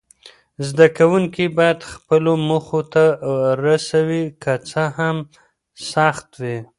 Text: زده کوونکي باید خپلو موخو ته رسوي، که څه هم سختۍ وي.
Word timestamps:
زده 0.67 0.85
کوونکي 0.97 1.45
باید 1.57 1.79
خپلو 1.91 2.31
موخو 2.47 2.81
ته 2.93 3.03
رسوي، 3.65 4.23
که 4.43 4.53
څه 4.69 4.83
هم 4.97 5.17
سختۍ 5.89 6.37
وي. 6.43 6.57